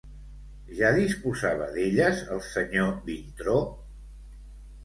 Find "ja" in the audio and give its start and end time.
0.77-0.89